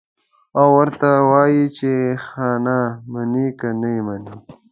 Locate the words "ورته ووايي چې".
0.77-1.89